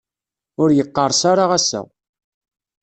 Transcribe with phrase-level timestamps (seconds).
[0.61, 1.81] Ur yeqqerṣ ara ass-a.